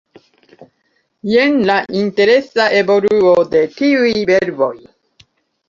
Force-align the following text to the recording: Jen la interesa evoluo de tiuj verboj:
Jen 1.31 1.59
la 1.71 1.75
interesa 1.99 2.67
evoluo 2.81 3.37
de 3.55 3.63
tiuj 3.77 4.11
verboj: 4.33 4.75